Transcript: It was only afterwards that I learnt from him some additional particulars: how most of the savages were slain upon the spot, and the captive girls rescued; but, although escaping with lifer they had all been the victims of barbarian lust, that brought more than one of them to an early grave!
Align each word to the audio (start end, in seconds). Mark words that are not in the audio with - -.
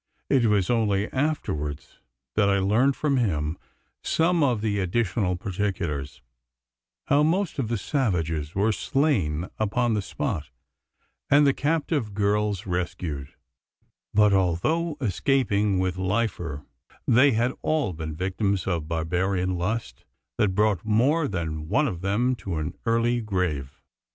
It 0.31 0.47
was 0.47 0.71
only 0.71 1.13
afterwards 1.13 1.99
that 2.35 2.49
I 2.49 2.57
learnt 2.57 2.95
from 2.95 3.17
him 3.17 3.55
some 4.01 4.41
additional 4.41 5.35
particulars: 5.35 6.23
how 7.05 7.21
most 7.21 7.59
of 7.59 7.67
the 7.67 7.77
savages 7.77 8.55
were 8.55 8.71
slain 8.71 9.47
upon 9.59 9.93
the 9.93 10.01
spot, 10.01 10.49
and 11.29 11.45
the 11.45 11.53
captive 11.53 12.15
girls 12.15 12.65
rescued; 12.65 13.27
but, 14.11 14.33
although 14.33 14.97
escaping 14.99 15.77
with 15.77 15.97
lifer 15.97 16.65
they 17.07 17.33
had 17.33 17.53
all 17.61 17.93
been 17.93 18.09
the 18.13 18.15
victims 18.15 18.65
of 18.65 18.87
barbarian 18.87 19.55
lust, 19.55 20.03
that 20.39 20.55
brought 20.55 20.83
more 20.83 21.27
than 21.27 21.69
one 21.69 21.87
of 21.87 22.01
them 22.01 22.33
to 22.37 22.55
an 22.57 22.75
early 22.87 23.21
grave! 23.21 23.79